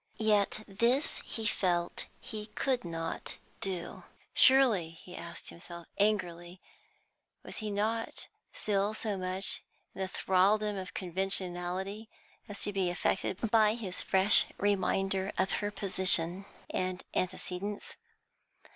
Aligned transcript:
Yet 0.17 0.63
this 0.67 1.19
he 1.23 1.45
felt 1.45 2.07
he 2.19 2.47
could 2.47 2.83
not 2.83 3.37
do. 3.59 4.01
Surely 4.33 4.89
he 4.89 5.15
asked 5.15 5.49
himself 5.49 5.85
angrily 5.99 6.53
he 6.59 6.59
was 7.43 7.61
not 7.61 8.25
still 8.51 8.95
so 8.95 9.15
much 9.15 9.61
in 9.93 10.01
the 10.01 10.07
thraldom 10.07 10.75
of 10.75 10.95
conventionality 10.95 12.09
as 12.49 12.63
to 12.63 12.73
be 12.73 12.89
affected 12.89 13.51
by 13.51 13.75
his 13.75 14.01
fresh 14.01 14.47
reminder 14.57 15.33
of 15.37 15.51
her 15.61 15.69
position 15.69 16.45
and 16.71 17.03
antecedents? 17.13 17.95